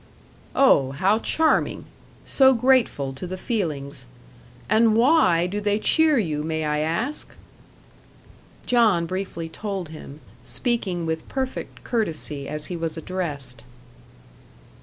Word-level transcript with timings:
"Oh, 0.55 0.93
how 0.93 1.19
charming! 1.19 1.85
so 2.25 2.55
grateful 2.55 3.13
to 3.13 3.27
the 3.27 3.37
feelings. 3.37 4.07
And 4.67 4.95
WHY 4.97 5.45
do 5.45 5.61
they 5.61 5.77
cheer 5.77 6.17
you, 6.17 6.41
may 6.41 6.65
I 6.65 6.79
ask?" 6.79 7.35
John 8.65 9.05
briefly 9.05 9.47
told 9.47 9.89
him, 9.89 10.19
speaking 10.41 11.05
with 11.05 11.29
perfect 11.29 11.83
courtesy 11.83 12.49
as 12.49 12.65
he 12.65 12.75
was 12.75 12.97
addressed. 12.97 13.63